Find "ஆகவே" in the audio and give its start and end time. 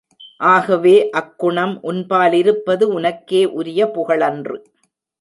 0.45-0.93